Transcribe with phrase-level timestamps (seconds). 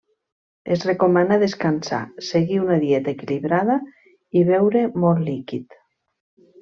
[0.75, 1.99] Es recomana descansar,
[2.29, 3.77] seguir una dieta equilibrada
[4.41, 5.79] i beure molt líquid.